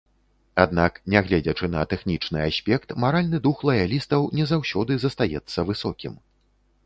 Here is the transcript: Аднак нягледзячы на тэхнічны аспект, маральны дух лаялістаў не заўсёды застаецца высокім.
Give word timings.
Аднак 0.61 0.93
нягледзячы 1.13 1.67
на 1.73 1.83
тэхнічны 1.91 2.39
аспект, 2.47 2.95
маральны 3.05 3.41
дух 3.45 3.61
лаялістаў 3.71 4.21
не 4.39 4.45
заўсёды 4.53 4.91
застаецца 5.03 5.59
высокім. 5.71 6.13